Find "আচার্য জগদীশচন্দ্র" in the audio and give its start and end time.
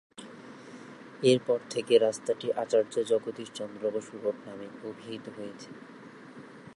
2.55-3.83